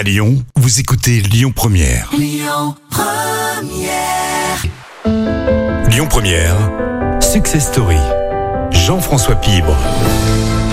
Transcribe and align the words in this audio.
À 0.00 0.02
Lyon, 0.02 0.42
vous 0.56 0.80
écoutez 0.80 1.20
Lyon 1.20 1.52
Première. 1.54 2.08
Lyon 2.16 2.74
Lyon 5.90 6.06
Première, 6.08 6.56
Success 7.20 7.66
Story. 7.66 7.98
Jean-François 8.70 9.34
Pibre. 9.34 9.76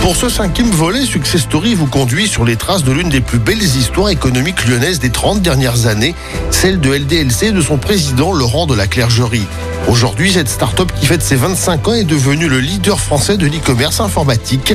Pour 0.01 0.15
ce 0.15 0.29
cinquième 0.29 0.69
volet, 0.69 1.01
Success 1.01 1.41
Story 1.41 1.75
vous 1.75 1.87
conduit 1.87 2.29
sur 2.29 2.45
les 2.45 2.55
traces 2.55 2.85
de 2.85 2.93
l'une 2.93 3.09
des 3.09 3.19
plus 3.19 3.39
belles 3.39 3.61
histoires 3.61 4.11
économiques 4.11 4.65
lyonnaises 4.65 4.99
des 4.99 5.09
30 5.09 5.41
dernières 5.41 5.87
années, 5.87 6.15
celle 6.49 6.79
de 6.79 6.93
LDLC 6.93 7.47
et 7.47 7.51
de 7.51 7.59
son 7.59 7.77
président 7.77 8.31
Laurent 8.31 8.65
de 8.65 8.75
la 8.75 8.87
Clergerie. 8.87 9.45
Aujourd'hui, 9.87 10.33
cette 10.33 10.49
start-up 10.49 10.91
qui 10.99 11.05
fête 11.05 11.21
ses 11.21 11.35
25 11.35 11.87
ans 11.87 11.93
est 11.93 12.03
devenue 12.03 12.47
le 12.47 12.59
leader 12.59 12.99
français 12.99 13.37
de 13.37 13.47
l'e-commerce 13.47 13.99
informatique. 13.99 14.73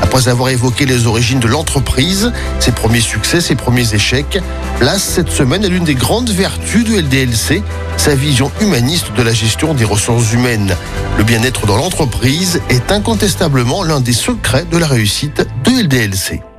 Après 0.00 0.28
avoir 0.28 0.50
évoqué 0.50 0.86
les 0.86 1.06
origines 1.06 1.40
de 1.40 1.48
l'entreprise, 1.48 2.32
ses 2.60 2.72
premiers 2.72 3.00
succès, 3.00 3.40
ses 3.40 3.56
premiers 3.56 3.94
échecs, 3.94 4.38
place 4.78 5.02
cette 5.02 5.30
semaine 5.30 5.64
à 5.64 5.68
l'une 5.68 5.84
des 5.84 5.94
grandes 5.94 6.30
vertus 6.30 6.84
de 6.84 7.00
LDLC, 7.00 7.62
sa 7.96 8.14
vision 8.14 8.52
humaniste 8.60 9.12
de 9.16 9.22
la 9.22 9.32
gestion 9.32 9.74
des 9.74 9.84
ressources 9.84 10.32
humaines. 10.32 10.76
Le 11.18 11.24
bien-être 11.24 11.66
dans 11.66 11.76
l'entreprise 11.76 12.60
est 12.68 12.92
incontestablement 12.92 13.82
l'un 13.82 14.00
des 14.00 14.12
secrets 14.12 14.64
de 14.70 14.78
la 14.78 14.86
réussite 14.86 15.46
de 15.64 15.82
LDLC 15.82 16.51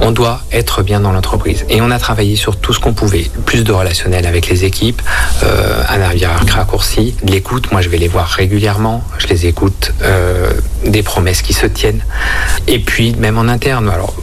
on 0.00 0.10
doit 0.10 0.40
être 0.52 0.82
bien 0.82 1.00
dans 1.00 1.12
l'entreprise. 1.12 1.64
Et 1.68 1.80
on 1.80 1.90
a 1.90 1.98
travaillé 1.98 2.36
sur 2.36 2.56
tout 2.56 2.72
ce 2.72 2.80
qu'on 2.80 2.92
pouvait. 2.92 3.30
Plus 3.46 3.64
de 3.64 3.72
relationnel 3.72 4.26
avec 4.26 4.48
les 4.48 4.64
équipes, 4.64 5.02
euh, 5.42 5.82
un 5.88 5.98
navire 5.98 6.30
raccourci, 6.50 7.14
de 7.22 7.32
l'écoute. 7.32 7.70
Moi, 7.72 7.80
je 7.80 7.88
vais 7.88 7.98
les 7.98 8.08
voir 8.08 8.28
régulièrement. 8.28 9.02
Je 9.18 9.26
les 9.26 9.46
écoute. 9.46 9.92
Euh, 10.02 10.52
des 10.84 11.02
promesses 11.02 11.42
qui 11.42 11.52
se 11.52 11.66
tiennent. 11.66 12.04
Et 12.66 12.78
puis, 12.78 13.14
même 13.16 13.38
en 13.38 13.48
interne. 13.48 13.88
Alors, 13.88 14.14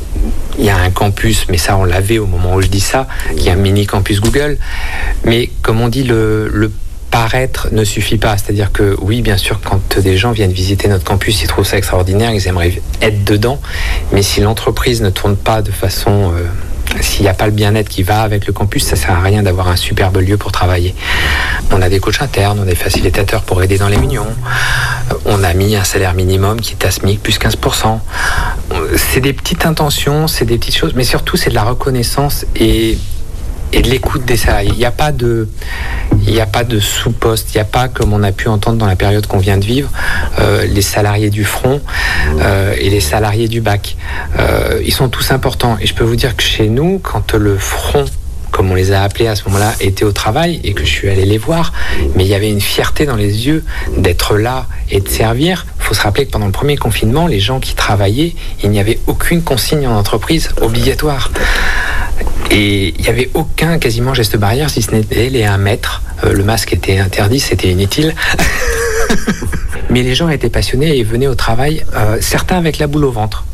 il 0.58 0.66
y 0.66 0.70
a 0.70 0.78
un 0.78 0.90
campus, 0.90 1.46
mais 1.50 1.58
ça 1.58 1.76
on 1.76 1.84
l'avait 1.84 2.18
au 2.18 2.26
moment 2.26 2.56
où 2.56 2.62
je 2.62 2.68
dis 2.68 2.80
ça, 2.80 3.08
il 3.36 3.44
y 3.44 3.50
a 3.50 3.54
un 3.54 3.58
mini 3.58 3.86
campus 3.86 4.22
Google. 4.22 4.58
Mais 5.26 5.50
comme 5.62 5.82
on 5.82 5.90
dit, 5.90 6.04
le 6.04 6.72
paraître 7.16 7.70
ne 7.72 7.86
suffit 7.86 8.18
pas. 8.18 8.38
C'est-à-dire 8.38 8.74
que 8.74 8.98
oui, 9.00 9.22
bien 9.22 9.38
sûr, 9.38 9.62
quand 9.64 9.98
des 10.00 10.18
gens 10.18 10.34
viennent 10.34 10.52
visiter 10.52 10.90
notre 10.90 11.06
campus, 11.06 11.42
ils 11.44 11.48
trouvent 11.48 11.66
ça 11.66 11.78
extraordinaire, 11.78 12.32
ils 12.34 12.46
aimeraient 12.50 12.82
être 13.02 13.24
dedans. 13.24 13.62
Mais 14.12 14.22
si 14.22 14.42
l'entreprise 14.42 15.02
ne 15.02 15.10
tourne 15.10 15.38
pas 15.38 15.62
de 15.62 15.72
façon... 15.72 16.34
Euh, 16.34 16.44
s'il 17.02 17.24
n'y 17.24 17.30
a 17.30 17.34
pas 17.34 17.46
le 17.46 17.52
bien-être 17.52 17.90
qui 17.90 18.04
va 18.04 18.22
avec 18.22 18.46
le 18.48 18.54
campus, 18.54 18.84
ça 18.84 18.96
sert 18.96 19.12
à 19.12 19.22
rien 19.22 19.44
d'avoir 19.44 19.70
un 19.70 19.76
superbe 19.78 20.18
lieu 20.18 20.38
pour 20.38 20.52
travailler. 20.52 20.94
On 21.72 21.82
a 21.82 21.90
des 21.90 22.00
coachs 22.00 22.22
internes, 22.22 22.60
on 22.60 22.64
a 22.64 22.66
des 22.66 22.76
facilitateurs 22.76 23.44
pour 23.44 23.64
aider 23.64 23.78
dans 23.78 23.88
les 23.88 23.98
réunions. 23.98 24.28
On 25.26 25.44
a 25.44 25.54
mis 25.54 25.76
un 25.76 25.84
salaire 25.84 26.14
minimum 26.14 26.60
qui 26.62 26.74
est 26.74 26.86
à 26.86 26.92
SMIC 26.92 27.24
plus 27.24 27.40
15%. 27.40 28.00
C'est 28.98 29.22
des 29.22 29.34
petites 29.34 29.66
intentions, 29.66 30.28
c'est 30.28 30.46
des 30.46 30.58
petites 30.58 30.78
choses, 30.78 30.94
mais 30.96 31.06
surtout 31.06 31.38
c'est 31.38 31.50
de 31.50 31.56
la 31.56 31.64
reconnaissance 31.64 32.46
et 32.58 32.98
et 33.76 33.82
de 33.82 33.90
l'écoute 33.90 34.26
des 34.26 34.38
salariés. 34.38 34.72
Il 34.74 34.78
n'y 34.78 34.86
a 34.86 34.92
pas 34.92 35.12
de, 35.12 35.50
il 36.28 36.34
n'y 36.34 36.42
a 36.42 36.46
pas 36.46 36.64
de 36.64 36.80
sous-poste, 36.80 37.54
il 37.54 37.58
n'y 37.58 37.62
a 37.62 37.66
pas, 37.66 37.88
comme 37.88 38.14
on 38.14 38.24
a 38.24 38.32
pu 38.32 38.48
entendre 38.48 38.78
dans 38.78 38.86
la 38.86 38.96
période 38.96 39.28
qu'on 39.28 39.38
vient 39.38 39.58
de 39.58 39.66
vivre, 39.66 39.90
euh, 40.40 40.66
les 40.66 40.82
salariés 40.82 41.30
du 41.30 41.44
front 41.44 41.82
euh, 42.40 42.76
et 42.80 42.90
les 42.90 43.00
salariés 43.00 43.48
du 43.48 43.62
bac. 43.62 43.96
Euh, 44.40 44.82
ils 44.86 44.94
sont 44.94 45.10
tous 45.10 45.32
importants. 45.32 45.78
Et 45.80 45.86
je 45.86 45.94
peux 45.94 46.04
vous 46.04 46.16
dire 46.16 46.36
que 46.36 46.44
chez 46.44 46.68
nous, 46.68 47.00
quand 47.00 47.34
le 47.34 47.58
front 47.58 48.06
comme 48.56 48.72
on 48.72 48.76
les 48.76 48.94
a 48.94 49.04
appelés 49.04 49.28
à 49.28 49.36
ce 49.36 49.44
moment-là, 49.50 49.74
était 49.82 50.06
au 50.06 50.14
travail 50.14 50.62
et 50.64 50.74
que 50.74 50.86
je 50.86 50.90
suis 50.90 51.10
allé 51.10 51.26
les 51.26 51.38
voir. 51.38 51.74
Mais 52.16 52.24
il 52.24 52.30
y 52.30 52.36
avait 52.36 52.50
une 52.50 52.62
fierté 52.62 53.06
dans 53.06 53.18
les 53.18 53.48
yeux 53.48 53.66
d'être 53.98 54.38
là 54.38 54.68
et 54.90 55.02
de 55.02 55.10
servir. 55.10 55.66
Il 55.78 55.84
faut 55.84 55.94
se 55.94 56.02
rappeler 56.02 56.26
que 56.26 56.32
pendant 56.32 56.46
le 56.46 56.54
premier 56.54 56.78
confinement, 56.78 57.28
les 57.28 57.42
gens 57.42 57.60
qui 57.60 57.76
travaillaient, 57.76 58.34
il 58.64 58.70
n'y 58.70 58.80
avait 58.80 58.98
aucune 59.08 59.42
consigne 59.44 59.86
en 59.86 59.98
entreprise 59.98 60.52
obligatoire. 60.62 61.32
Et 62.52 62.94
il 62.98 63.02
n'y 63.02 63.10
avait 63.10 63.30
aucun 63.34 63.80
quasiment 63.80 64.14
geste 64.14 64.38
barrière, 64.38 64.70
si 64.70 64.82
ce 64.82 64.92
n'était 64.92 65.30
les 65.30 65.44
1 65.44 65.58
mètre. 65.58 66.02
Euh, 66.24 66.34
le 66.34 66.44
masque 66.44 66.74
était 66.74 67.00
interdit, 67.00 67.40
c'était 67.40 67.70
inutile. 67.70 68.14
mais 69.90 70.04
les 70.04 70.16
gens 70.16 70.30
étaient 70.30 70.50
passionnés 70.50 70.98
et 70.98 71.04
venaient 71.04 71.28
au 71.28 71.36
travail, 71.36 71.84
euh, 71.96 72.18
certains 72.22 72.58
avec 72.58 72.78
la 72.78 72.88
boule 72.88 73.06
au 73.06 73.12
ventre. 73.12 73.46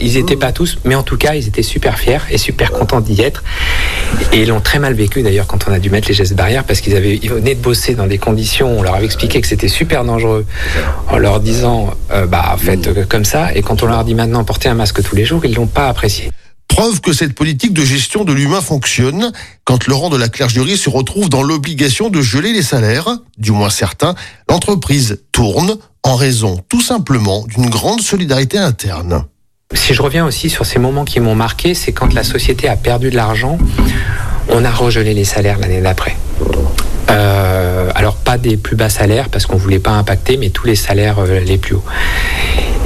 ils 0.00 0.14
n'étaient 0.14 0.36
pas 0.36 0.52
tous, 0.52 0.78
mais 0.84 0.94
en 0.94 1.02
tout 1.02 1.16
cas, 1.16 1.34
ils 1.34 1.46
étaient 1.46 1.62
super 1.62 1.98
fiers 1.98 2.18
et 2.30 2.38
super 2.38 2.72
contents 2.72 3.00
d'y 3.00 3.20
être. 3.20 3.44
Et 4.32 4.42
ils 4.42 4.48
l'ont 4.48 4.60
très 4.60 4.78
mal 4.78 4.94
vécu 4.94 5.22
d'ailleurs 5.22 5.46
quand 5.46 5.68
on 5.68 5.72
a 5.72 5.78
dû 5.78 5.90
mettre 5.90 6.08
les 6.08 6.14
gestes 6.14 6.34
barrières 6.34 6.64
parce 6.64 6.80
qu'ils 6.80 6.96
avaient, 6.96 7.20
ils 7.22 7.30
venaient 7.30 7.54
de 7.54 7.60
bosser 7.60 7.94
dans 7.94 8.06
des 8.06 8.18
conditions, 8.18 8.78
on 8.78 8.82
leur 8.82 8.94
avait 8.94 9.04
expliqué 9.04 9.40
que 9.40 9.46
c'était 9.46 9.68
super 9.68 10.04
dangereux 10.04 10.44
en 11.08 11.18
leur 11.18 11.40
disant, 11.40 11.94
euh, 12.10 12.26
bah 12.26 12.56
faites 12.58 13.08
comme 13.08 13.24
ça. 13.24 13.54
Et 13.54 13.62
quand 13.62 13.82
on 13.82 13.86
leur 13.86 14.04
dit 14.04 14.14
maintenant 14.14 14.42
portez 14.42 14.68
un 14.68 14.74
masque 14.74 15.02
tous 15.02 15.14
les 15.14 15.24
jours, 15.24 15.44
ils 15.44 15.54
l'ont 15.54 15.68
pas 15.68 15.88
apprécié. 15.88 16.30
Preuve 16.80 17.02
que 17.02 17.12
cette 17.12 17.34
politique 17.34 17.74
de 17.74 17.84
gestion 17.84 18.24
de 18.24 18.32
l'humain 18.32 18.62
fonctionne 18.62 19.32
quand 19.64 19.86
Laurent 19.86 20.08
de 20.08 20.16
la 20.16 20.30
Clergerie 20.30 20.78
se 20.78 20.88
retrouve 20.88 21.28
dans 21.28 21.42
l'obligation 21.42 22.08
de 22.08 22.22
geler 22.22 22.54
les 22.54 22.62
salaires, 22.62 23.18
du 23.36 23.50
moins 23.50 23.68
certains, 23.68 24.14
l'entreprise 24.48 25.20
tourne 25.30 25.76
en 26.02 26.14
raison 26.16 26.58
tout 26.70 26.80
simplement 26.80 27.44
d'une 27.46 27.68
grande 27.68 28.00
solidarité 28.00 28.56
interne. 28.56 29.26
Si 29.74 29.92
je 29.92 30.00
reviens 30.00 30.24
aussi 30.24 30.48
sur 30.48 30.64
ces 30.64 30.78
moments 30.78 31.04
qui 31.04 31.20
m'ont 31.20 31.34
marqué, 31.34 31.74
c'est 31.74 31.92
quand 31.92 32.14
la 32.14 32.24
société 32.24 32.66
a 32.66 32.76
perdu 32.76 33.10
de 33.10 33.16
l'argent, 33.16 33.58
on 34.48 34.64
a 34.64 34.70
regelé 34.70 35.12
les 35.12 35.24
salaires 35.24 35.58
l'année 35.58 35.82
d'après. 35.82 36.16
Euh, 37.10 37.90
alors 37.94 38.16
pas 38.16 38.38
des 38.38 38.56
plus 38.56 38.76
bas 38.76 38.88
salaires 38.88 39.28
parce 39.28 39.44
qu'on 39.44 39.58
voulait 39.58 39.80
pas 39.80 39.90
impacter, 39.90 40.38
mais 40.38 40.48
tous 40.48 40.66
les 40.66 40.76
salaires 40.76 41.18
euh, 41.18 41.40
les 41.40 41.58
plus 41.58 41.74
hauts. 41.74 41.84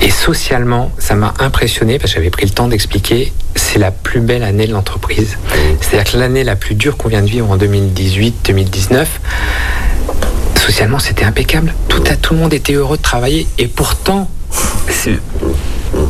Et 0.00 0.10
socialement, 0.10 0.90
ça 0.98 1.14
m'a 1.14 1.34
impressionné 1.38 1.98
parce 1.98 2.12
que 2.12 2.18
j'avais 2.18 2.30
pris 2.30 2.46
le 2.46 2.52
temps 2.52 2.68
d'expliquer, 2.68 3.32
c'est 3.54 3.78
la 3.78 3.90
plus 3.90 4.20
belle 4.20 4.42
année 4.42 4.66
de 4.66 4.72
l'entreprise. 4.72 5.38
C'est-à-dire 5.80 6.12
que 6.12 6.18
l'année 6.18 6.44
la 6.44 6.56
plus 6.56 6.74
dure 6.74 6.96
qu'on 6.96 7.08
vient 7.08 7.22
de 7.22 7.28
vivre 7.28 7.50
en 7.50 7.56
2018-2019, 7.56 9.06
socialement, 10.56 10.98
c'était 10.98 11.24
impeccable. 11.24 11.74
Tout, 11.88 12.02
tout 12.20 12.34
le 12.34 12.40
monde 12.40 12.54
était 12.54 12.74
heureux 12.74 12.96
de 12.96 13.02
travailler. 13.02 13.46
Et 13.58 13.68
pourtant, 13.68 14.28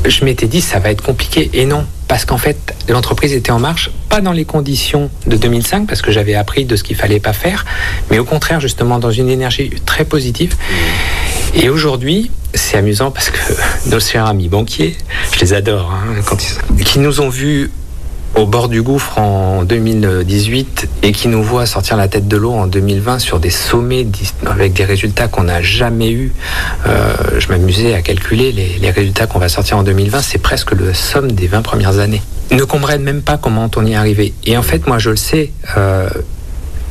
je 0.06 0.24
m'étais 0.24 0.46
dit, 0.46 0.60
ça 0.60 0.78
va 0.78 0.90
être 0.90 1.02
compliqué. 1.02 1.50
Et 1.52 1.66
non, 1.66 1.84
parce 2.08 2.24
qu'en 2.24 2.38
fait, 2.38 2.74
l'entreprise 2.88 3.32
était 3.32 3.50
en 3.50 3.58
marche, 3.58 3.90
pas 4.08 4.20
dans 4.20 4.32
les 4.32 4.44
conditions 4.44 5.10
de 5.26 5.36
2005, 5.36 5.86
parce 5.86 6.02
que 6.02 6.12
j'avais 6.12 6.34
appris 6.34 6.64
de 6.64 6.76
ce 6.76 6.82
qu'il 6.82 6.96
fallait 6.96 7.20
pas 7.20 7.32
faire, 7.32 7.64
mais 8.10 8.18
au 8.18 8.24
contraire, 8.24 8.60
justement, 8.60 8.98
dans 8.98 9.10
une 9.10 9.28
énergie 9.28 9.70
très 9.84 10.04
positive. 10.04 10.54
Et 11.54 11.68
aujourd'hui, 11.68 12.30
c'est 12.52 12.76
amusant 12.76 13.10
parce 13.10 13.30
que 13.30 13.38
nos 13.90 14.00
chers 14.00 14.26
amis 14.26 14.48
banquiers, 14.48 14.96
je 15.32 15.40
les 15.40 15.52
adore, 15.52 15.92
hein, 15.92 16.20
quand 16.26 16.38
ils, 16.78 16.84
qui 16.84 16.98
nous 16.98 17.20
ont 17.20 17.28
vus 17.28 17.70
au 18.34 18.46
bord 18.46 18.68
du 18.68 18.82
gouffre 18.82 19.18
en 19.18 19.62
2018 19.62 20.88
et 21.04 21.12
qui 21.12 21.28
nous 21.28 21.42
voit 21.42 21.66
sortir 21.66 21.96
la 21.96 22.08
tête 22.08 22.26
de 22.26 22.36
l'eau 22.36 22.52
en 22.52 22.66
2020 22.66 23.20
sur 23.20 23.38
des 23.38 23.50
sommets 23.50 24.06
avec 24.46 24.72
des 24.72 24.84
résultats 24.84 25.28
qu'on 25.28 25.44
n'a 25.44 25.62
jamais 25.62 26.10
eu. 26.10 26.32
Euh, 26.86 27.14
je 27.38 27.48
m'amusais 27.48 27.94
à 27.94 28.02
calculer 28.02 28.50
les, 28.52 28.90
résultats 28.90 29.26
qu'on 29.26 29.38
va 29.38 29.48
sortir 29.48 29.78
en 29.78 29.84
2020, 29.84 30.20
c'est 30.20 30.38
presque 30.38 30.72
le 30.72 30.92
somme 30.94 31.30
des 31.30 31.46
20 31.46 31.62
premières 31.62 31.98
années. 31.98 32.22
Ne 32.50 32.64
comprennent 32.64 33.02
même 33.02 33.22
pas 33.22 33.38
comment 33.38 33.70
on 33.76 33.86
y 33.86 33.92
est 33.92 33.96
arrivé. 33.96 34.34
Et 34.44 34.56
en 34.56 34.62
fait, 34.62 34.86
moi, 34.86 34.98
je 34.98 35.10
le 35.10 35.16
sais. 35.16 35.50
Euh, 35.76 36.08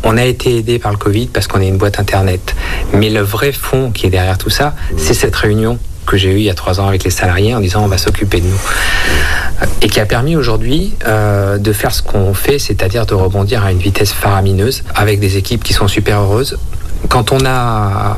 on 0.04 0.18
a 0.18 0.26
été 0.26 0.58
aidé 0.58 0.80
par 0.80 0.92
le 0.92 0.98
Covid 0.98 1.28
parce 1.28 1.48
qu'on 1.48 1.62
est 1.62 1.68
une 1.68 1.78
boîte 1.78 2.00
internet. 2.00 2.56
Mais 2.94 3.10
le 3.10 3.22
vrai 3.22 3.52
fond 3.52 3.92
qui 3.92 4.08
est 4.08 4.10
derrière 4.10 4.38
tout 4.38 4.50
ça, 4.50 4.76
c'est 4.98 5.14
cette 5.14 5.36
réunion 5.36 5.80
que 6.06 6.18
j'ai 6.18 6.32
eue 6.32 6.38
il 6.38 6.44
y 6.44 6.50
a 6.50 6.54
trois 6.54 6.82
ans 6.82 6.88
avec 6.88 7.06
les 7.06 7.10
salariés 7.10 7.56
en 7.56 7.62
disant 7.62 7.84
on 7.84 7.88
va 7.88 7.98
s'occuper 7.98 8.42
de 8.42 8.48
nous. 8.48 8.62
Et 9.82 9.88
qui 9.88 10.00
a 10.00 10.06
permis 10.06 10.36
aujourd'hui 10.36 10.94
euh, 11.08 11.58
de 11.58 11.72
faire 11.72 11.94
ce 11.94 12.02
qu'on 12.02 12.34
fait, 12.34 12.60
c'est-à-dire 12.60 13.06
de 13.06 13.14
rebondir 13.14 13.64
à 13.64 13.72
une 13.72 13.78
vitesse 13.78 14.12
faramineuse 14.12 14.84
avec 14.96 15.20
des 15.20 15.38
équipes 15.38 15.64
qui 15.64 15.74
sont 15.74 15.88
super 15.88 16.20
heureuses. 16.22 16.58
Quand 17.10 17.32
on 17.32 17.46
a 17.46 18.18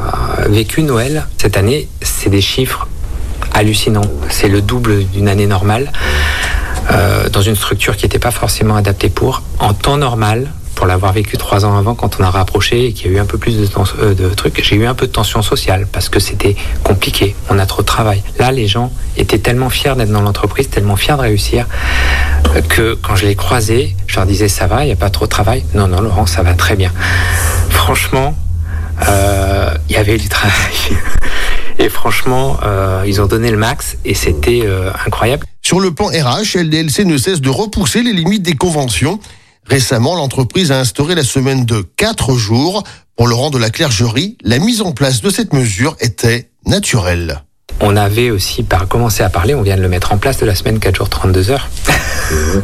vécu 0.49 0.81
Noël 0.81 1.25
cette 1.37 1.57
année, 1.57 1.87
c'est 2.01 2.29
des 2.29 2.41
chiffres 2.41 2.87
hallucinants. 3.53 4.09
C'est 4.29 4.47
le 4.47 4.61
double 4.61 5.05
d'une 5.05 5.27
année 5.27 5.47
normale. 5.47 5.91
Euh, 6.91 7.29
dans 7.29 7.41
une 7.41 7.55
structure 7.55 7.97
qui 7.97 8.05
n'était 8.05 8.19
pas 8.19 8.31
forcément 8.31 8.75
adaptée 8.75 9.09
pour. 9.09 9.41
En 9.59 9.73
temps 9.73 9.97
normal, 9.97 10.51
pour 10.75 10.85
l'avoir 10.85 11.13
vécu 11.13 11.37
trois 11.37 11.65
ans 11.65 11.77
avant, 11.77 11.95
quand 11.95 12.19
on 12.19 12.23
a 12.23 12.29
rapproché 12.29 12.87
et 12.87 12.93
qu'il 12.93 13.11
y 13.11 13.15
a 13.15 13.17
eu 13.17 13.19
un 13.19 13.25
peu 13.25 13.37
plus 13.37 13.57
de, 13.57 13.67
euh, 13.99 14.13
de 14.13 14.29
trucs, 14.29 14.61
j'ai 14.61 14.75
eu 14.75 14.85
un 14.85 14.93
peu 14.93 15.07
de 15.07 15.11
tension 15.11 15.41
sociale 15.41 15.87
parce 15.91 16.09
que 16.09 16.19
c'était 16.19 16.55
compliqué, 16.83 17.35
on 17.49 17.57
a 17.57 17.65
trop 17.65 17.81
de 17.81 17.87
travail. 17.87 18.21
Là, 18.37 18.51
les 18.51 18.67
gens 18.67 18.91
étaient 19.17 19.39
tellement 19.39 19.69
fiers 19.69 19.95
d'être 19.95 20.11
dans 20.11 20.21
l'entreprise, 20.21 20.69
tellement 20.69 20.97
fiers 20.97 21.15
de 21.15 21.21
réussir, 21.21 21.65
euh, 22.55 22.61
que 22.61 22.93
quand 23.01 23.15
je 23.15 23.25
les 23.25 23.35
croisais, 23.35 23.95
je 24.07 24.17
leur 24.17 24.25
disais 24.25 24.49
ça 24.49 24.67
va, 24.67 24.83
il 24.83 24.87
n'y 24.87 24.93
a 24.93 24.97
pas 24.97 25.09
trop 25.09 25.25
de 25.25 25.31
travail. 25.31 25.63
Non, 25.73 25.87
non, 25.87 26.01
Laurent, 26.01 26.25
ça 26.25 26.43
va 26.43 26.53
très 26.53 26.75
bien. 26.75 26.91
Franchement, 27.69 28.35
euh, 29.07 29.73
il 29.89 29.95
y 29.95 29.97
avait 29.97 30.17
du 30.17 30.29
travail. 30.29 30.53
Et 31.79 31.89
franchement, 31.89 32.57
ils 33.05 33.21
ont 33.21 33.25
donné 33.25 33.51
le 33.51 33.57
max 33.57 33.97
et 34.05 34.13
c'était 34.13 34.63
incroyable. 35.05 35.45
Sur 35.61 35.81
le 35.81 35.91
plan 35.91 36.05
RH, 36.05 36.55
LDLC 36.55 37.03
ne 37.03 37.17
cesse 37.17 37.41
de 37.41 37.49
repousser 37.49 38.01
les 38.01 38.13
limites 38.13 38.43
des 38.43 38.55
conventions. 38.55 39.19
Récemment, 39.67 40.15
l'entreprise 40.15 40.71
a 40.71 40.79
instauré 40.79 41.15
la 41.15 41.23
semaine 41.23 41.65
de 41.65 41.85
4 41.97 42.35
jours. 42.35 42.83
Pour 43.15 43.27
Laurent 43.27 43.49
de 43.49 43.57
la 43.57 43.69
Clergerie, 43.69 44.37
la 44.43 44.59
mise 44.59 44.81
en 44.81 44.91
place 44.91 45.21
de 45.21 45.29
cette 45.29 45.53
mesure 45.53 45.95
était 46.01 46.49
naturelle. 46.65 47.41
On 47.79 47.95
avait 47.95 48.29
aussi 48.29 48.63
par 48.63 48.87
commencé 48.87 49.23
à 49.23 49.29
parler, 49.29 49.55
on 49.55 49.61
vient 49.61 49.77
de 49.77 49.81
le 49.81 49.89
mettre 49.89 50.11
en 50.11 50.17
place 50.17 50.37
de 50.37 50.45
la 50.45 50.55
semaine 50.55 50.79
4 50.79 50.95
jours 50.95 51.09
32 51.09 51.51
heures. 51.51 51.69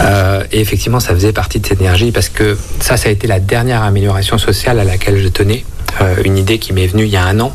Euh, 0.00 0.44
et 0.52 0.60
effectivement, 0.60 1.00
ça 1.00 1.12
faisait 1.12 1.32
partie 1.32 1.58
de 1.58 1.66
cette 1.66 1.80
énergie 1.80 2.12
parce 2.12 2.28
que 2.28 2.56
ça, 2.78 2.96
ça 2.96 3.08
a 3.08 3.12
été 3.12 3.26
la 3.26 3.40
dernière 3.40 3.82
amélioration 3.82 4.38
sociale 4.38 4.78
à 4.78 4.84
laquelle 4.84 5.20
je 5.20 5.26
tenais. 5.26 5.64
Euh, 6.00 6.14
une 6.24 6.38
idée 6.38 6.60
qui 6.60 6.72
m'est 6.72 6.86
venue 6.86 7.04
il 7.04 7.10
y 7.10 7.16
a 7.16 7.24
un 7.24 7.40
an, 7.40 7.52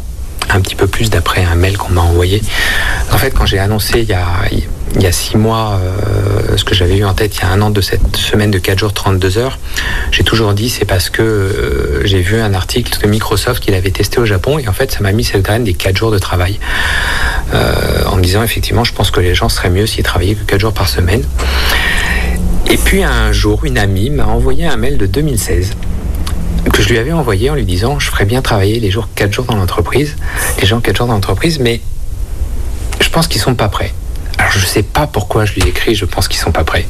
un 0.50 0.60
petit 0.60 0.76
peu 0.76 0.88
plus 0.88 1.10
d'après 1.10 1.46
un 1.46 1.56
mail 1.56 1.78
qu'on 1.78 1.94
m'a 1.94 2.02
envoyé. 2.02 2.42
En 3.12 3.18
fait, 3.18 3.32
quand 3.32 3.46
j'ai 3.46 3.60
annoncé 3.60 4.02
il 4.02 4.10
y 4.10 4.14
a, 4.14 4.26
il 4.96 5.02
y 5.02 5.08
a 5.08 5.12
six 5.12 5.38
mois 5.38 5.80
euh, 5.82 6.58
ce 6.58 6.64
que 6.64 6.76
j'avais 6.76 6.98
eu 6.98 7.06
en 7.06 7.14
tête 7.14 7.36
il 7.38 7.42
y 7.42 7.44
a 7.44 7.50
un 7.50 7.62
an 7.62 7.70
de 7.70 7.82
cette 7.82 8.16
semaine 8.16 8.52
de 8.52 8.60
4 8.60 8.78
jours 8.78 8.94
32 8.94 9.38
heures, 9.38 9.60
j'ai 10.12 10.24
toujours 10.24 10.54
dit 10.54 10.70
c'est 10.70 10.86
parce 10.86 11.10
que 11.10 11.22
euh, 11.22 12.06
j'ai 12.06 12.22
vu 12.22 12.40
un 12.40 12.54
article 12.54 13.00
de 13.02 13.08
Microsoft 13.08 13.64
qu'il 13.64 13.74
avait 13.74 13.92
testé 13.92 14.20
au 14.20 14.26
Japon 14.26 14.60
et 14.60 14.68
en 14.68 14.74
fait 14.74 14.92
ça 14.92 15.00
m'a 15.02 15.12
mis 15.12 15.24
cette 15.24 15.42
graine 15.42 15.64
des 15.64 15.74
4 15.74 15.98
jours 15.98 16.12
de 16.12 16.20
travail. 16.20 16.60
Euh, 17.54 18.06
en 18.06 18.16
me 18.16 18.22
disant 18.22 18.44
effectivement 18.44 18.84
je 18.84 18.94
pense 18.94 19.12
que 19.12 19.20
les 19.20 19.36
gens 19.36 19.50
seraient 19.50 19.70
mieux 19.70 19.88
s'ils 19.88 20.04
travaillaient 20.04 20.36
que 20.36 20.44
4 20.44 20.60
jours 20.60 20.74
par 20.74 20.90
semaine. 20.90 21.24
Et 22.70 22.78
puis 22.78 23.04
un 23.04 23.32
jour, 23.32 23.66
une 23.66 23.78
amie 23.78 24.10
m'a 24.10 24.26
envoyé 24.26 24.66
un 24.66 24.78
mail 24.78 24.98
de 24.98 25.06
2016 25.06 25.72
que 26.72 26.82
je 26.82 26.90
lui 26.90 26.98
avais 26.98 27.12
envoyé 27.12 27.50
en 27.50 27.56
lui 27.56 27.66
disant 27.66 28.00
je 28.00 28.10
ferais 28.10 28.26
bien 28.26 28.42
travailler 28.42 28.80
les 28.80 28.90
jours 28.90 29.10
4 29.16 29.34
jours 29.34 29.46
dans 29.46 29.56
l'entreprise, 29.56 30.16
les 30.60 30.66
gens 30.66 30.80
4 30.80 30.98
jours 30.98 31.08
dans 31.08 31.14
l'entreprise, 31.14 31.60
mais 31.60 31.82
je 33.02 33.10
pense 33.10 33.28
qu'ils 33.28 33.42
sont 33.42 33.56
pas 33.56 33.68
prêts. 33.68 33.92
Alors 34.54 34.62
je 34.62 34.70
sais 34.70 34.84
pas 34.84 35.08
pourquoi 35.08 35.46
je 35.46 35.54
lui 35.54 35.64
ai 35.64 35.70
écrit, 35.70 35.96
je 35.96 36.06
pense 36.06 36.28
qu'ils 36.28 36.40
sont 36.40 36.52
pas 36.52 36.64
prêts. 36.64 36.86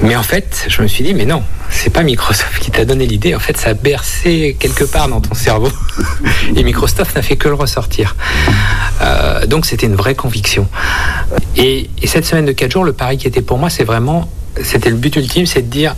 Mais 0.00 0.16
en 0.16 0.22
fait, 0.22 0.64
je 0.68 0.80
me 0.80 0.86
suis 0.86 1.04
dit, 1.04 1.12
mais 1.12 1.26
non, 1.26 1.42
c'est 1.68 1.90
pas 1.90 2.02
Microsoft 2.02 2.60
qui 2.60 2.70
t'a 2.70 2.86
donné 2.86 3.06
l'idée. 3.06 3.34
En 3.34 3.40
fait, 3.40 3.58
ça 3.58 3.70
a 3.70 3.74
bercé 3.74 4.56
quelque 4.58 4.84
part 4.84 5.08
dans 5.08 5.20
ton 5.20 5.34
cerveau. 5.34 5.70
Et 6.56 6.64
Microsoft 6.64 7.14
n'a 7.14 7.20
fait 7.20 7.36
que 7.36 7.48
le 7.48 7.54
ressortir. 7.54 8.16
Euh, 9.02 9.44
donc, 9.44 9.66
c'était 9.66 9.84
une 9.84 9.96
vraie 9.96 10.14
conviction. 10.14 10.66
Et, 11.56 11.90
et, 12.00 12.06
cette 12.06 12.24
semaine 12.24 12.46
de 12.46 12.52
4 12.52 12.72
jours, 12.72 12.84
le 12.84 12.94
pari 12.94 13.18
qui 13.18 13.26
était 13.26 13.42
pour 13.42 13.58
moi, 13.58 13.68
c'est 13.68 13.84
vraiment, 13.84 14.30
c'était 14.62 14.88
le 14.88 14.96
but 14.96 15.14
ultime, 15.16 15.44
c'est 15.44 15.62
de 15.62 15.70
dire, 15.70 15.94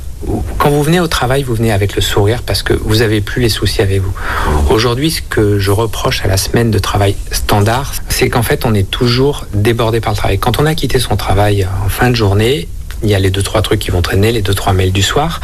quand 0.59 0.71
vous 0.71 0.83
venez 0.83 1.01
au 1.01 1.07
travail, 1.07 1.43
vous 1.45 1.55
venez 1.55 1.73
avec 1.73 1.95
le 1.95 2.03
sourire 2.03 2.43
parce 2.43 2.63
que 2.63 2.75
vous 2.75 2.97
n'avez 2.97 3.21
plus 3.21 3.41
les 3.41 3.49
soucis 3.49 3.81
avec 3.81 4.03
vous. 4.03 4.13
Aujourd'hui, 4.71 5.11
ce 5.11 5.23
que 5.23 5.59
je 5.59 5.71
reproche 5.71 6.25
à 6.25 6.29
la 6.29 6.37
semaine 6.37 6.71
de 6.71 6.79
travail 6.79 7.17
standard, 7.31 7.95
c'est 8.09 8.29
qu'en 8.29 8.43
fait, 8.43 8.65
on 8.67 8.75
est 8.75 8.91
toujours 8.91 9.47
débordé 9.55 10.01
par 10.01 10.13
le 10.13 10.17
travail. 10.17 10.39
Quand 10.39 10.61
on 10.61 10.67
a 10.67 10.75
quitté 10.75 10.99
son 10.99 11.17
travail 11.17 11.67
en 11.85 11.89
fin 11.89 12.11
de 12.11 12.17
journée, 12.17 12.69
il 13.03 13.09
y 13.09 13.15
a 13.15 13.19
les 13.19 13.31
deux 13.31 13.43
trois 13.43 13.63
trucs 13.63 13.79
qui 13.79 13.93
vont 13.93 14.03
traîner, 14.03 14.33
les 14.33 14.43
deux 14.43 14.55
trois 14.55 14.73
mails 14.73 14.93
du 14.93 15.03
soir, 15.03 15.41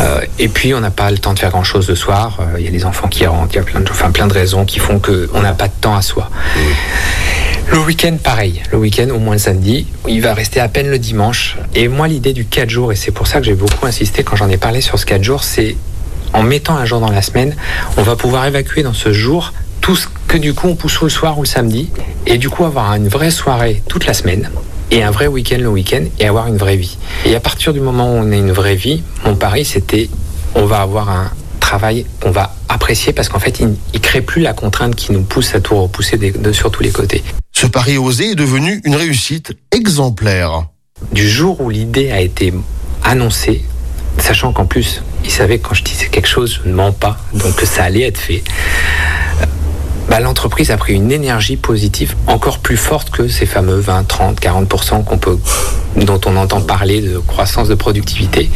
euh, 0.00 0.20
et 0.38 0.48
puis 0.48 0.74
on 0.74 0.80
n'a 0.80 0.90
pas 0.90 1.10
le 1.10 1.16
temps 1.16 1.32
de 1.32 1.38
faire 1.38 1.50
grand 1.50 1.64
chose 1.64 1.88
le 1.88 1.94
soir. 1.94 2.38
Euh, 2.40 2.58
il 2.58 2.64
y 2.64 2.68
a 2.68 2.70
les 2.70 2.84
enfants 2.84 3.08
qui 3.08 3.26
rentrent, 3.26 3.54
il 3.54 3.56
y 3.56 3.60
a 3.60 3.62
plein 3.62 3.80
de, 3.80 3.90
enfin, 3.90 4.10
plein 4.10 4.26
de 4.26 4.34
raisons 4.34 4.66
qui 4.66 4.78
font 4.78 4.98
que 4.98 5.30
on 5.32 5.40
n'a 5.40 5.54
pas 5.54 5.68
de 5.68 5.72
temps 5.80 5.96
à 5.96 6.02
soi. 6.02 6.28
Le 7.70 7.80
week-end, 7.80 8.16
pareil. 8.22 8.62
Le 8.70 8.78
week-end, 8.78 9.08
au 9.10 9.18
moins 9.18 9.34
le 9.34 9.38
samedi, 9.38 9.86
il 10.06 10.20
va 10.20 10.34
rester 10.34 10.60
à 10.60 10.68
peine 10.68 10.88
le 10.88 10.98
dimanche. 10.98 11.56
Et 11.74 11.88
moi, 11.88 12.08
l'idée 12.08 12.32
du 12.32 12.44
4 12.44 12.70
jours, 12.70 12.92
et 12.92 12.96
c'est 12.96 13.10
pour 13.10 13.26
ça 13.26 13.40
que 13.40 13.46
j'ai 13.46 13.54
beaucoup 13.54 13.86
insisté 13.86 14.22
quand 14.22 14.36
j'en 14.36 14.48
ai 14.48 14.56
parlé 14.56 14.80
sur 14.80 14.98
ce 14.98 15.06
4 15.06 15.22
jours, 15.22 15.44
c'est 15.44 15.76
en 16.32 16.42
mettant 16.42 16.76
un 16.76 16.84
jour 16.84 17.00
dans 17.00 17.10
la 17.10 17.22
semaine, 17.22 17.56
on 17.96 18.02
va 18.02 18.16
pouvoir 18.16 18.46
évacuer 18.46 18.82
dans 18.82 18.92
ce 18.92 19.12
jour 19.12 19.52
tout 19.80 19.96
ce 19.96 20.06
que 20.28 20.38
du 20.38 20.54
coup 20.54 20.68
on 20.68 20.76
pousse 20.76 21.00
le 21.02 21.08
soir 21.08 21.38
ou 21.38 21.42
le 21.42 21.46
samedi, 21.46 21.90
et 22.26 22.38
du 22.38 22.48
coup 22.48 22.64
avoir 22.64 22.94
une 22.94 23.08
vraie 23.08 23.30
soirée 23.30 23.82
toute 23.88 24.06
la 24.06 24.14
semaine, 24.14 24.50
et 24.90 25.02
un 25.02 25.10
vrai 25.10 25.26
week-end 25.26 25.58
le 25.58 25.68
week-end, 25.68 26.04
et 26.18 26.26
avoir 26.26 26.46
une 26.48 26.56
vraie 26.56 26.76
vie. 26.76 26.96
Et 27.24 27.34
à 27.34 27.40
partir 27.40 27.72
du 27.72 27.80
moment 27.80 28.06
où 28.06 28.16
on 28.16 28.32
a 28.32 28.36
une 28.36 28.52
vraie 28.52 28.76
vie, 28.76 29.02
mon 29.24 29.36
pari 29.36 29.64
c'était, 29.64 30.08
on 30.54 30.64
va 30.64 30.80
avoir 30.80 31.10
un 31.10 31.30
travail 31.60 32.06
qu'on 32.20 32.30
va 32.30 32.54
apprécier 32.68 33.12
parce 33.12 33.28
qu'en 33.28 33.38
fait, 33.38 33.60
il 33.60 33.68
ne 33.68 33.98
crée 33.98 34.20
plus 34.20 34.42
la 34.42 34.52
contrainte 34.52 34.94
qui 34.94 35.12
nous 35.12 35.22
pousse 35.22 35.54
à 35.54 35.60
tout 35.60 35.74
repousser 35.80 36.16
de, 36.18 36.30
de, 36.36 36.52
sur 36.52 36.70
tous 36.70 36.82
les 36.82 36.90
côtés. 36.90 37.22
Pari 37.74 37.98
osé 37.98 38.30
est 38.30 38.34
devenu 38.36 38.80
une 38.84 38.94
réussite 38.94 39.52
exemplaire. 39.72 40.68
Du 41.10 41.28
jour 41.28 41.60
où 41.60 41.70
l'idée 41.70 42.12
a 42.12 42.20
été 42.20 42.54
annoncée, 43.02 43.64
sachant 44.18 44.52
qu'en 44.52 44.64
plus, 44.64 45.02
il 45.24 45.30
savait 45.32 45.58
que 45.58 45.66
quand 45.66 45.74
je 45.74 45.82
disais 45.82 46.06
quelque 46.06 46.28
chose, 46.28 46.60
je 46.62 46.68
ne 46.68 46.72
mens 46.72 46.92
pas, 46.92 47.16
donc 47.32 47.56
que 47.56 47.66
ça 47.66 47.82
allait 47.82 48.02
être 48.02 48.18
fait. 48.18 48.44
Bah, 50.08 50.20
l'entreprise 50.20 50.70
a 50.70 50.76
pris 50.76 50.94
une 50.94 51.10
énergie 51.10 51.56
positive 51.56 52.14
encore 52.28 52.60
plus 52.60 52.76
forte 52.76 53.10
que 53.10 53.26
ces 53.26 53.44
fameux 53.44 53.80
20, 53.80 54.04
30, 54.04 54.40
40% 54.40 55.02
qu'on 55.02 55.18
peut, 55.18 55.40
dont 55.96 56.20
on 56.26 56.36
entend 56.36 56.60
parler 56.60 57.00
de 57.00 57.18
croissance 57.18 57.66
de 57.66 57.74
productivité. 57.74 58.52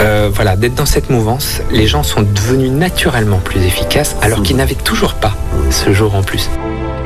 Euh, 0.00 0.30
voilà, 0.34 0.56
d'être 0.56 0.74
dans 0.74 0.84
cette 0.84 1.10
mouvance, 1.10 1.60
les 1.70 1.86
gens 1.86 2.02
sont 2.02 2.22
devenus 2.22 2.72
naturellement 2.72 3.38
plus 3.38 3.62
efficaces 3.62 4.16
alors 4.20 4.42
qu'ils 4.42 4.56
n'avaient 4.56 4.74
toujours 4.74 5.14
pas 5.14 5.36
ce 5.70 5.92
jour 5.92 6.16
en 6.16 6.24
plus. 6.24 6.50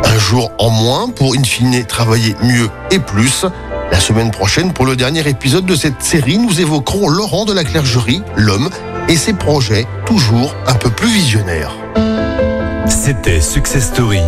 Un 0.04 0.19
jour 0.19 0.50
en 0.58 0.70
moins 0.70 1.08
pour 1.10 1.34
in 1.37 1.44
fine 1.44 1.84
travailler 1.84 2.34
mieux 2.43 2.69
et 2.90 2.98
plus. 2.98 3.44
La 3.90 4.00
semaine 4.00 4.31
prochaine, 4.31 4.72
pour 4.72 4.84
le 4.84 4.96
dernier 4.96 5.26
épisode 5.28 5.64
de 5.64 5.76
cette 5.76 6.02
série, 6.02 6.38
nous 6.38 6.60
évoquerons 6.60 7.08
Laurent 7.08 7.44
de 7.44 7.52
la 7.52 7.64
Clergerie, 7.64 8.22
l'homme, 8.37 8.69
et 9.08 9.16
ses 9.16 9.34
projets 9.34 9.87
toujours 10.04 10.54
un 10.66 10.75
peu 10.75 10.90
plus 10.90 11.08
visionnaires. 11.08 11.72
C'était 12.88 13.40
Success 13.40 13.84
Story 13.84 14.20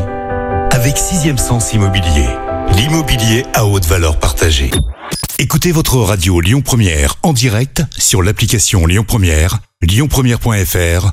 avec 0.70 0.96
Sixième 0.96 1.38
Sens 1.38 1.72
Immobilier. 1.72 2.28
L'immobilier 2.76 3.44
à 3.54 3.66
haute 3.66 3.86
valeur 3.86 4.18
partagée. 4.18 4.70
Écoutez 5.40 5.72
votre 5.72 5.96
radio 5.96 6.40
Lyon 6.40 6.60
Première 6.60 7.16
en 7.22 7.32
direct 7.32 7.82
sur 7.96 8.22
l'application 8.22 8.86
Lyon 8.86 9.04
Première, 9.06 9.58
lyonpremière.fr 9.82 11.12